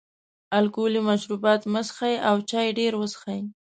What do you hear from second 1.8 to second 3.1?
څښئ او چای ډېر